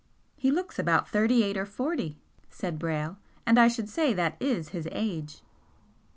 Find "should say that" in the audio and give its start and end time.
3.67-4.35